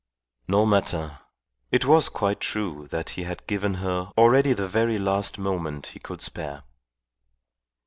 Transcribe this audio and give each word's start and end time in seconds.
No 0.47 0.65
matter. 0.65 1.19
It 1.71 1.85
was 1.85 2.09
quite 2.09 2.39
true 2.39 2.87
that 2.87 3.09
he 3.09 3.21
had 3.21 3.45
given 3.45 3.75
her 3.75 4.11
already 4.17 4.53
the 4.53 4.67
very 4.67 4.97
last 4.97 5.37
moment 5.37 5.85
he 5.93 5.99
could 5.99 6.21
spare. 6.21 6.63